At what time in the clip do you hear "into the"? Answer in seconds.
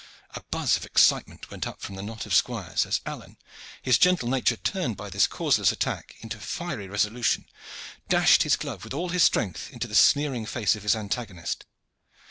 9.71-9.93